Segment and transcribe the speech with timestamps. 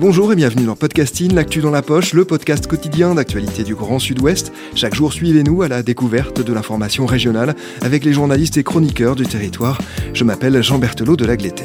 [0.00, 3.98] Bonjour et bienvenue dans Podcasting, l'actu dans la poche, le podcast quotidien d'actualité du Grand
[3.98, 4.52] Sud-Ouest.
[4.76, 9.26] Chaque jour, suivez-nous à la découverte de l'information régionale avec les journalistes et chroniqueurs du
[9.26, 9.80] territoire.
[10.14, 11.64] Je m'appelle Jean Berthelot de Lagleté.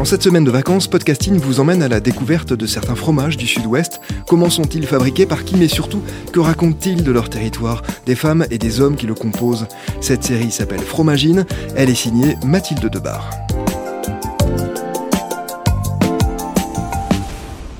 [0.00, 3.46] En cette semaine de vacances, Podcasting vous emmène à la découverte de certains fromages du
[3.46, 4.00] Sud-Ouest.
[4.26, 6.00] Comment sont-ils fabriqués, par qui, mais surtout,
[6.32, 9.66] que racontent-ils de leur territoire, des femmes et des hommes qui le composent?
[10.00, 11.44] Cette série s'appelle Fromagine,
[11.76, 13.28] elle est signée Mathilde Debar.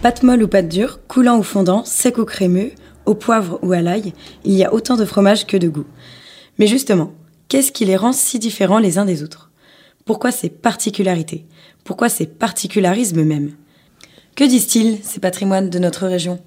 [0.02, 2.70] Pâte molle ou pâte dure, coulant ou fondant, sec ou crémeux,
[3.06, 4.12] au poivre ou à l'ail,
[4.44, 5.86] il y a autant de fromages que de goûts.
[6.58, 7.12] Mais justement,
[7.48, 9.50] qu'est-ce qui les rend si différents les uns des autres?
[10.04, 11.46] Pourquoi ces particularités?
[11.82, 13.52] Pourquoi ces particularismes même?
[14.36, 16.40] Que disent-ils, ces patrimoines de notre région?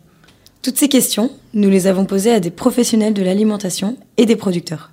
[0.62, 4.92] Toutes ces questions, nous les avons posées à des professionnels de l'alimentation et des producteurs.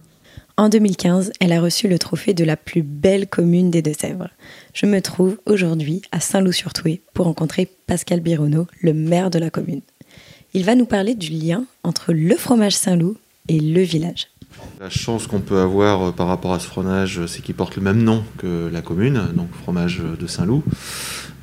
[0.59, 4.31] En 2015, elle a reçu le trophée de la plus belle commune des Deux-Sèvres.
[4.73, 9.83] Je me trouve aujourd'hui à Saint-Loup-sur-Toué pour rencontrer Pascal Bironneau, le maire de la commune.
[10.55, 14.29] Il va nous parler du lien entre le fromage Saint-Loup et le village.
[14.81, 17.83] La chance qu'on peut avoir euh, par rapport à ce fromage, c'est qu'il porte le
[17.83, 20.65] même nom que la commune, donc fromage de Saint-Loup.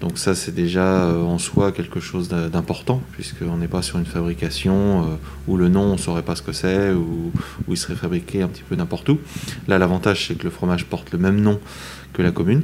[0.03, 4.05] Donc ça, c'est déjà euh, en soi quelque chose d'important, puisqu'on n'est pas sur une
[4.05, 5.15] fabrication euh,
[5.47, 7.31] où le nom, on ne saurait pas ce que c'est, ou
[7.67, 9.19] où il serait fabriqué un petit peu n'importe où.
[9.69, 11.57] Là, l'avantage, c'est que le fromage porte le même nom
[12.11, 12.63] que la commune.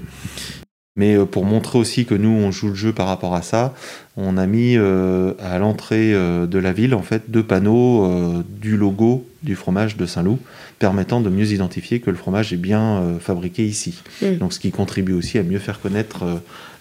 [0.99, 3.73] Mais pour montrer aussi que nous, on joue le jeu par rapport à ça,
[4.17, 9.55] on a mis à l'entrée de la ville, en fait, deux panneaux du logo du
[9.55, 10.39] fromage de Saint-Loup,
[10.77, 14.03] permettant de mieux identifier que le fromage est bien fabriqué ici.
[14.21, 14.35] Mm.
[14.39, 16.25] Donc, ce qui contribue aussi à mieux faire connaître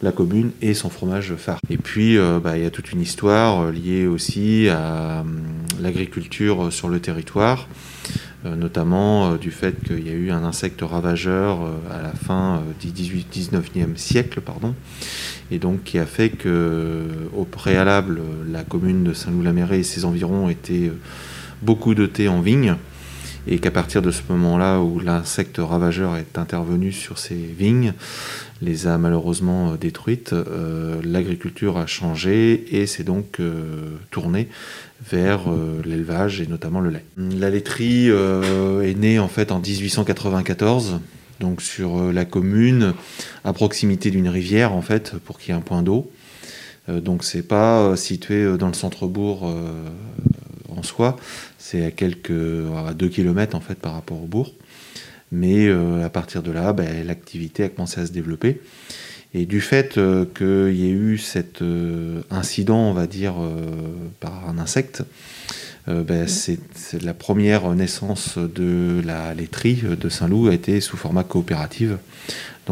[0.03, 1.61] la commune et son fromage phare.
[1.71, 5.23] Et puis, bah, il y a toute une histoire liée aussi à
[5.81, 8.13] l'agriculture sur le territoire, euh,
[8.57, 11.59] notamment du fait qu'il y a eu un insecte ravageur
[11.91, 14.41] à la fin du 18-19e siècle,
[15.51, 17.07] et donc qui a fait que,
[17.37, 18.21] au préalable,
[18.51, 20.93] la commune de Saint-Loup-la-Mérée et ses environs étaient
[21.63, 22.77] beaucoup dotés en vignes,
[23.49, 27.95] et qu'à partir de ce moment-là où l'insecte ravageur est intervenu sur ces vignes,
[28.61, 34.49] les a malheureusement détruites, euh, l'agriculture a changé et s'est donc euh, tournée
[35.09, 37.05] vers euh, l'élevage et notamment le lait.
[37.17, 41.01] La laiterie euh, est née en fait en 1894,
[41.41, 42.95] donc sur la commune,
[43.45, 46.11] à proximité d'une rivière en fait, pour qu'il y ait un point d'eau.
[46.89, 49.53] Donc c'est pas situé dans le centre-bourg
[50.77, 51.17] en soi,
[51.59, 52.31] c'est à quelques
[52.87, 54.53] à 2 km en fait par rapport au bourg.
[55.33, 58.61] Mais euh, à partir de là, ben, l'activité a commencé à se développer.
[59.35, 63.35] Et du fait euh, qu'il y ait eu cet euh, incident, on va dire,
[64.21, 65.03] par un insecte,
[65.87, 66.59] ben, c'est
[67.03, 71.97] la première naissance de la laiterie de Saint-Loup a été sous format coopérative.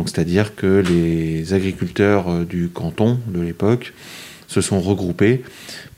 [0.04, 3.92] C'est-à-dire que les agriculteurs du canton de l'époque
[4.46, 5.42] se sont regroupés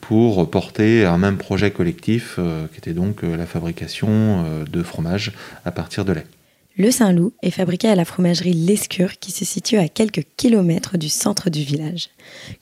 [0.00, 4.82] pour porter un même projet collectif euh, qui était donc euh, la fabrication euh, de
[4.82, 5.32] fromage
[5.66, 6.26] à partir de lait.
[6.78, 11.10] Le Saint-Loup est fabriqué à la fromagerie L'Escure qui se situe à quelques kilomètres du
[11.10, 12.08] centre du village.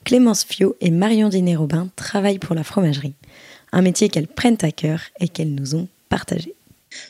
[0.03, 3.13] Clémence Fiot et Marion Diné-Robin travaillent pour la fromagerie,
[3.71, 6.53] un métier qu'elles prennent à cœur et qu'elles nous ont partagé.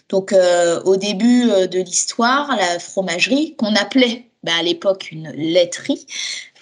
[0.10, 5.32] Donc euh, au début euh, de l'histoire, la fromagerie, qu'on appelait bah, à l'époque une
[5.32, 6.06] laiterie,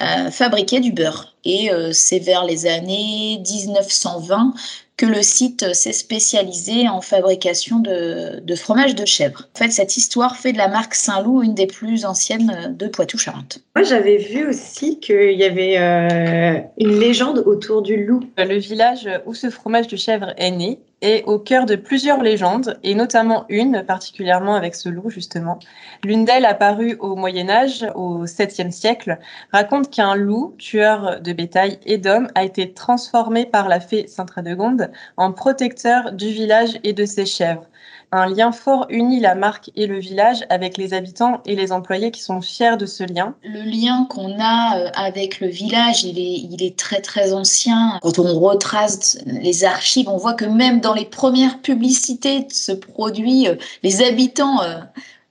[0.02, 1.36] euh, fabriquait du beurre.
[1.44, 4.56] Et c'est vers les années 1920
[4.98, 9.47] que le site s'est spécialisé en fabrication de, de, fromage de chèvre.
[9.56, 13.59] En fait, cette histoire fait de la marque Saint-Loup une des plus anciennes de Poitou-Charentes.
[13.76, 18.22] Moi, j'avais vu aussi qu'il y avait euh, une légende autour du loup.
[18.38, 22.79] Le village où ce fromage de chèvre est né est au cœur de plusieurs légendes,
[22.84, 25.59] et notamment une, particulièrement avec ce loup, justement.
[26.03, 29.19] L'une d'elles, apparue au Moyen-Âge, au 7e siècle,
[29.52, 34.91] raconte qu'un loup, tueur de bétail et d'hommes, a été transformé par la fée Sainte-Radegonde
[35.17, 37.67] en protecteur du village et de ses chèvres.
[38.11, 42.11] Un lien fort unit la marque et le village avec les habitants et les employés
[42.11, 43.35] qui sont fiers de ce lien.
[43.43, 47.99] Le lien qu'on a euh, avec le village, il est, est très très ancien.
[48.02, 52.72] Quand on retrace les archives, on voit que même dans les premières publicités de ce
[52.72, 54.78] produit, euh, les habitants euh,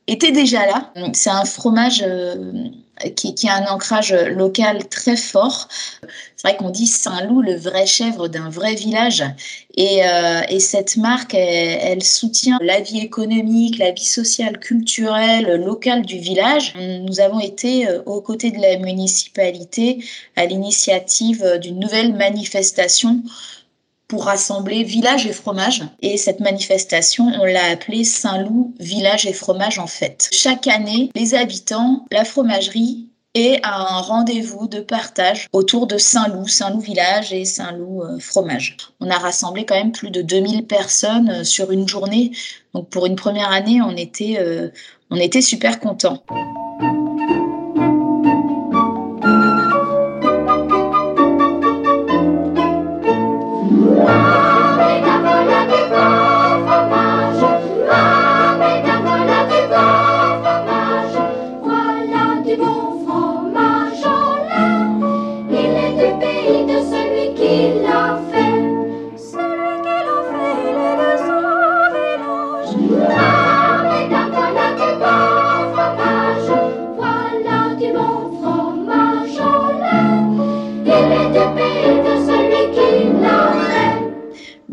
[0.07, 0.93] étaient déjà là.
[1.13, 2.05] C'est un fromage
[3.11, 5.69] qui, a un ancrage local très fort.
[6.37, 9.25] C'est vrai qu'on dit Saint-Loup, le vrai chèvre d'un vrai village.
[9.77, 16.03] Et, euh, et cette marque, elle, soutient la vie économique, la vie sociale, culturelle, locale
[16.03, 16.75] du village.
[16.77, 20.05] Nous avons été euh, aux côtés de la municipalité
[20.37, 23.23] à l'initiative d'une nouvelle manifestation
[24.15, 25.83] pour rassembler village et fromage.
[26.01, 30.29] Et cette manifestation, on l'a appelée Saint-Loup Village et Fromage en fête.
[30.33, 36.79] Chaque année, les habitants, la fromagerie et un rendez-vous de partage autour de Saint-Loup, Saint-Loup
[36.79, 38.77] Village et Saint-Loup euh, Fromage.
[39.01, 42.31] On a rassemblé quand même plus de 2000 personnes euh, sur une journée.
[42.73, 44.69] Donc pour une première année, on était, euh,
[45.11, 46.23] on était super contents.
[67.95, 68.34] nossa.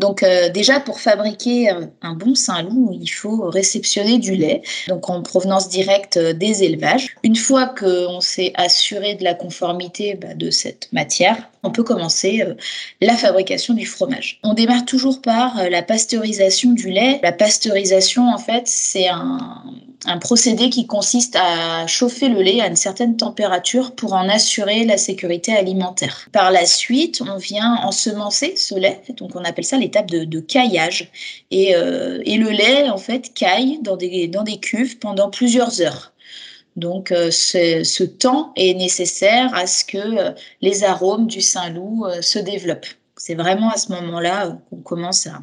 [0.02, 1.70] Donc euh, déjà pour fabriquer
[2.02, 7.14] un, bon Saint-Loup, il faut réceptionner du lait, donc en provenance directe des élevages.
[7.22, 12.42] Une fois qu'on s'est assuré de la conformité bah, de cette matière, on peut commencer
[12.44, 12.54] euh,
[13.00, 14.40] la fabrication du fromage.
[14.42, 17.20] On démarre toujours par euh, la pasteurisation du lait.
[17.22, 19.62] La pasteurisation, en fait, c'est un,
[20.04, 24.84] un procédé qui consiste à chauffer le lait à une certaine température pour en assurer
[24.84, 26.28] la sécurité alimentaire.
[26.32, 31.10] Par la suite, on vient ensemencer ce lait, donc on appelle ça l'étape de, caillage.
[31.50, 35.80] Et, euh, et, le lait, en fait, caille dans des, dans des cuves pendant plusieurs
[35.80, 36.12] heures.
[36.74, 40.30] Donc euh, ce temps est nécessaire à ce que euh,
[40.62, 42.86] les arômes du Saint-Loup se développent.
[43.16, 45.42] C'est vraiment à ce moment-là qu'on commence à,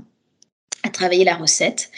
[0.83, 1.91] à, travailler la recette.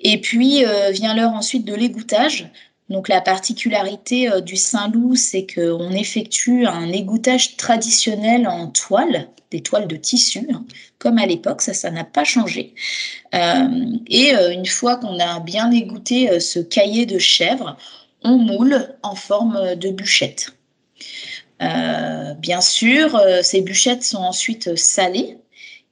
[0.00, 2.50] Et puis euh, vient l'heure ensuite de l'égouttage.
[2.90, 9.62] Donc la particularité euh, du Saint-Loup, c'est qu'on effectue un égouttage traditionnel en toile, des
[9.62, 10.64] toiles de tissu, hein,
[10.98, 12.74] comme à l'époque, ça, ça n'a pas changé.
[13.34, 13.68] Euh,
[14.08, 17.76] et une fois qu'on a bien égoutté ce cahier de chèvre,
[18.22, 20.50] on moule en forme de bûchette.
[21.60, 25.38] Bien sûr, ces bûchettes sont ensuite salées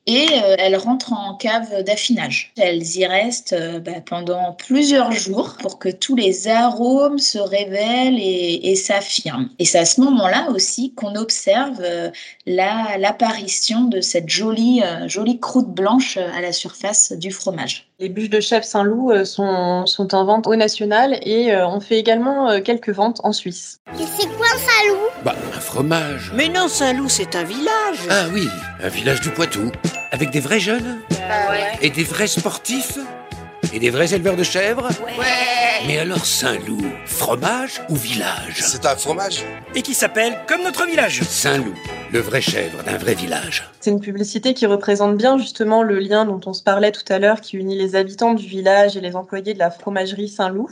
[0.06, 2.52] et euh, elles rentrent en cave d'affinage.
[2.56, 8.18] Elles y restent euh, bah, pendant plusieurs jours pour que tous les arômes se révèlent
[8.18, 9.50] et, s'affirment.
[9.58, 12.10] Et c'est à ce moment-là aussi qu'on observe euh,
[12.46, 17.91] l'apparition de cette jolie, jolie croûte blanche à la surface du fromage.
[18.02, 22.60] Les bûches de chèvre Saint-Loup sont, sont, en vente au national et on fait également
[22.60, 23.80] quelques ventes en Suisse.
[23.94, 25.22] Et c'est quoi Saint-Loup?
[25.24, 26.32] Bah, un fromage.
[26.34, 28.00] Mais non, Saint-Loup, c'est un village.
[28.10, 28.48] Ah oui,
[28.82, 29.70] un village du Poitou.
[30.10, 31.78] Avec des vrais jeunes bah ouais.
[31.80, 32.98] Et des vrais sportifs
[33.72, 38.56] Et des vrais éleveurs de chèvres Ouais Mais alors Saint-Loup, fromage ou village?
[38.56, 39.44] C'est un fromage.
[39.76, 41.74] Et qui s'appelle comme notre village Saint-Loup,
[42.12, 43.70] le vrai chèvre d'un vrai village.
[43.80, 47.18] C'est une publicité qui représente bien justement le lien dont on se parlait tout à
[47.18, 50.70] l'heure qui unit les habitants du village et les employés de la fromagerie Saint-Loup.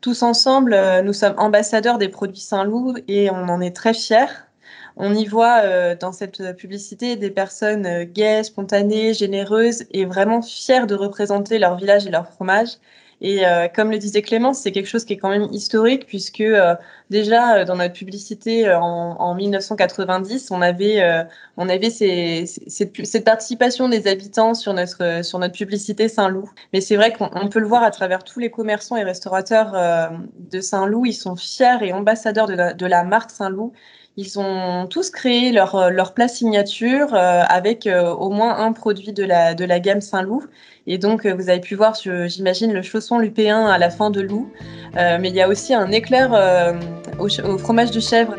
[0.00, 4.26] Tous ensemble, nous sommes ambassadeurs des produits Saint-Loup et on en est très fiers.
[4.96, 10.40] On y voit euh, dans cette publicité des personnes euh, gaies, spontanées, généreuses et vraiment
[10.40, 12.78] fières de représenter leur village et leur fromage.
[13.20, 16.42] Et euh, comme le disait Clémence, c'est quelque chose qui est quand même historique puisque
[16.42, 16.74] euh,
[17.08, 21.24] déjà dans notre publicité en, en 1990, on avait euh,
[21.56, 26.50] on avait ces, ces, cette participation des habitants sur notre sur notre publicité Saint-Loup.
[26.74, 30.08] Mais c'est vrai qu'on peut le voir à travers tous les commerçants et restaurateurs euh,
[30.50, 33.72] de Saint-Loup, ils sont fiers et ambassadeurs de la, de la marque Saint-Loup.
[34.18, 39.12] Ils ont tous créé leur, leur plat signature euh, avec euh, au moins un produit
[39.12, 40.44] de la, de la gamme Saint-Loup.
[40.86, 44.22] Et donc, euh, vous avez pu voir, j'imagine, le chausson lupéen à la fin de
[44.22, 44.50] loup.
[44.94, 46.32] mais il y a aussi un éclair
[47.18, 48.34] au fromage de chèvre.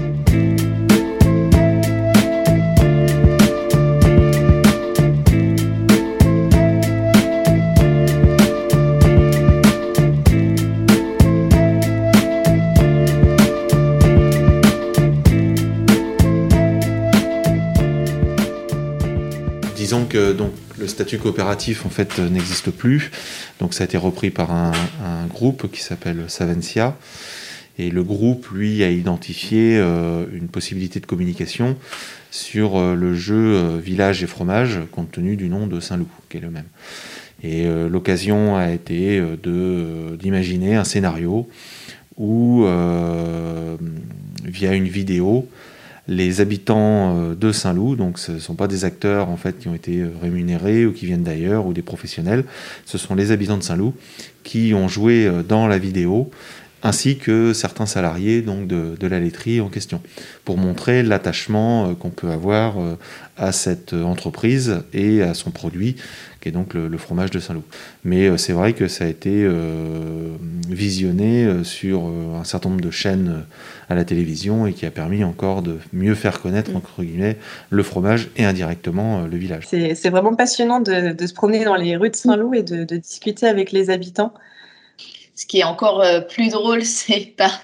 [20.38, 23.12] Donc le statut coopératif en fait n'existe plus,
[23.60, 24.72] donc ça a été repris par un,
[25.28, 26.96] groupe qui s'appelle Savencia.
[27.80, 31.78] Et le groupe, lui, a identifié euh, une possibilité de communication
[32.32, 36.38] sur euh, le jeu euh, Village et Fromage, compte tenu du nom de Saint-Loup, qui
[36.38, 36.66] est le même.
[37.44, 39.22] Et l'occasion a été
[40.20, 41.48] d'imaginer un scénario
[42.18, 42.66] où,
[44.44, 45.48] via une vidéo,
[46.08, 49.76] les habitants de Saint-Loup, donc ce ne sont pas des acteurs en fait qui ont
[49.76, 52.46] été rémunérés ou qui viennent d'ailleurs ou des professionnels,
[52.86, 53.94] ce sont les habitants de Saint-Loup
[54.44, 56.32] qui ont joué dans la vidéo
[56.84, 60.02] ainsi que certains salariés donc de, la laiterie en question,
[60.46, 62.96] pour montrer l'attachement euh, qu'on peut avoir euh,
[63.38, 65.96] à cette entreprise et à son produit,
[66.42, 67.64] qui est donc le, fromage de Saint-Loup.
[68.04, 69.48] Mais euh, c'est vrai que ça a été
[70.70, 73.44] visionné sur un certain nombre de chaînes
[73.90, 76.76] à la télévision et qui a permis encore de mieux faire connaître, mm.
[76.76, 77.38] entre guillemets,
[77.70, 79.68] le fromage et indirectement le village.
[79.68, 83.72] C'est vraiment passionnant de, se promener dans les rues de Saint-Loup et de discuter avec
[83.72, 84.34] les habitants.
[85.38, 87.62] Ce qui est encore euh, plus drôle, c'est par,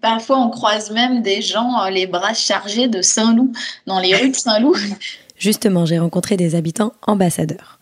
[0.00, 3.50] parfois on croise même des gens euh, les bras chargés de Saint-Loup
[3.86, 4.76] dans les rues de Saint-Loup.
[5.38, 7.80] Justement, j'ai rencontré des habitants ambassadeurs.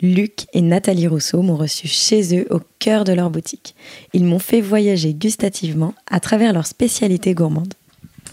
[0.00, 3.74] Luc et Nathalie Rousseau m'ont reçu chez eux au cœur de leur boutique.
[4.12, 7.74] Ils m'ont fait voyager gustativement à travers leurs spécialités gourmandes.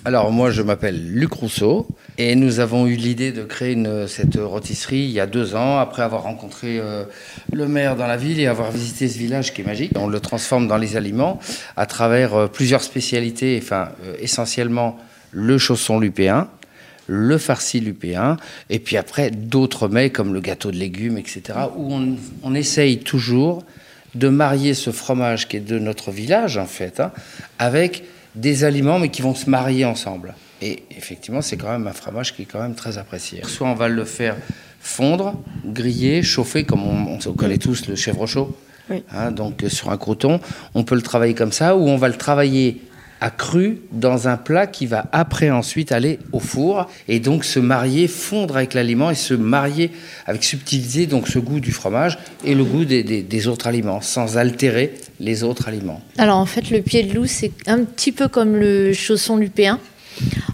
[0.03, 3.77] Alors moi je m'appelle Luc Rousseau et nous avons eu l'idée de créer
[4.07, 7.03] cette rôtisserie il y a deux ans après avoir rencontré euh,
[7.53, 9.91] le maire dans la ville et avoir visité ce village qui est magique.
[9.95, 11.39] On le transforme dans les aliments
[11.77, 14.97] à travers euh, plusieurs spécialités, enfin euh, essentiellement
[15.29, 16.47] le chausson lupéen,
[17.05, 18.37] le farci lupéen
[18.71, 21.43] et puis après d'autres mets comme le gâteau de légumes, etc.
[21.77, 21.93] où
[22.41, 23.63] on, essaye toujours
[24.15, 27.11] de marier ce fromage qui est de notre village en fait hein,
[27.59, 28.03] avec
[28.35, 30.35] des aliments, mais qui vont se marier ensemble.
[30.61, 33.41] Et effectivement, c'est quand même un fromage qui est quand même très apprécié.
[33.45, 34.35] Soit on va le faire
[34.79, 35.33] fondre,
[35.65, 38.55] griller, chauffer, comme on, on, connaît tous le chèvre chaud,
[39.11, 40.39] hein, donc euh, sur un croton.
[40.73, 42.81] On peut le travailler comme ça, ou on va le travailler
[43.21, 47.59] à cru dans un plat qui va après ensuite aller au four et donc se
[47.59, 49.91] marier, fondre avec l'aliment et se marier
[50.25, 54.95] avec subtilité donc ce goût du fromage et le goût des, autres aliments sans altérer
[55.19, 56.01] les autres aliments.
[56.17, 59.79] Alors en fait le pied de loup c'est un petit peu comme le chausson lupéen.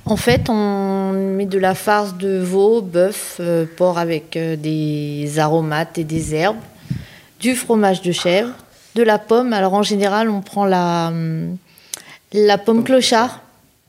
[0.06, 5.40] En fait, on met de la farce de veau, bœuf, euh, porc avec euh, des
[5.40, 6.56] aromates et des herbes,
[7.42, 8.52] du fromage de chèvre,
[8.96, 9.52] de la pomme.
[9.52, 11.58] Alors en général, on prend la, hum,
[12.34, 13.42] la pomme clochard.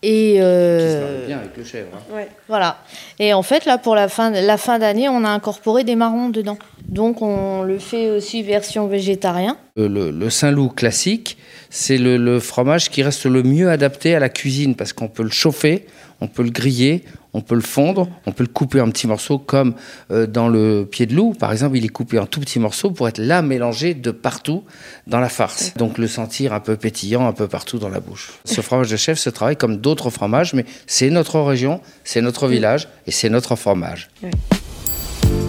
[0.02, 1.88] Et euh, bien avec le chèvre.
[1.94, 2.24] Hein.
[2.46, 2.78] Voilà.
[3.18, 6.28] Et en fait, là, pour la fin, la fin d'année, on a incorporé des marrons
[6.28, 6.56] dedans.
[6.86, 9.56] Donc, on le fait aussi version végétarien.
[9.76, 11.36] Le, Saint-Loup classique,
[11.68, 15.30] c'est le, fromage qui reste le mieux adapté à la cuisine parce qu'on peut le
[15.30, 15.86] chauffer,
[16.20, 17.02] on peut le griller,
[17.34, 19.74] on peut le fondre, on peut le couper en petits morceaux, comme
[20.10, 22.90] euh, dans le pied de loup, par exemple, il est coupé en tout petits morceaux
[22.90, 24.64] pour être là mélangé de partout
[25.06, 25.74] dans la farce.
[25.74, 28.32] Donc le sentir un peu pétillant un peu partout dans la bouche.
[28.44, 32.48] Ce fromage de chef se travaille comme d'autres fromages, mais c'est notre région, c'est notre
[32.48, 34.10] village et c'est notre fromage.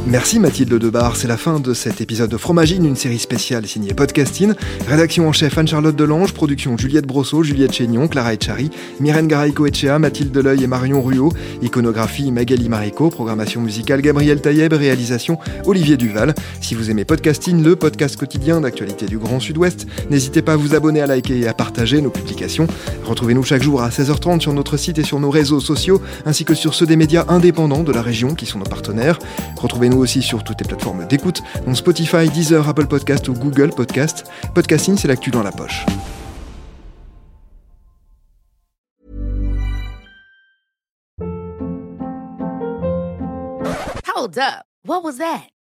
[0.10, 3.94] Merci Mathilde Debar, c'est la fin de cet épisode de Fromagine, une série spéciale signée
[3.94, 4.54] Podcasting.
[4.88, 10.00] Rédaction en chef Anne-Charlotte Delange, production Juliette Brosseau, Juliette Chénion, Clara Echari, Myrène Garaïco Echea,
[10.00, 11.32] Mathilde Deleuil et Marion Ruot,
[11.62, 16.34] iconographie Magali Marico, programmation musicale Gabriel Taïeb, réalisation Olivier Duval.
[16.60, 20.74] Si vous aimez Podcasting, le podcast quotidien d'actualité du Grand Sud-Ouest, n'hésitez pas à vous
[20.74, 22.66] abonner, à liker et à partager nos publications.
[23.06, 26.56] Retrouvez-nous chaque jour à 16h30 sur notre site et sur nos réseaux sociaux, ainsi que
[26.56, 29.20] sur ceux des médias indépendants de la région qui sont nos partenaires.
[29.70, 34.26] Retrouvez-nous aussi sur toutes les plateformes d'écoute, dont Spotify, Deezer, Apple Podcast ou Google Podcast.
[34.56, 35.86] Podcasting, c'est l'actu dans la poche.
[44.08, 44.66] Hold up.
[44.88, 45.50] What was that?